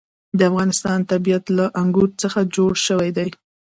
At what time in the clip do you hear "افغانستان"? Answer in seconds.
0.51-0.99